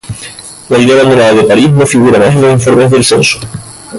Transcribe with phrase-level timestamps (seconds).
[0.69, 3.39] La aldea abandonada de Paris no figura más en los informes del censo.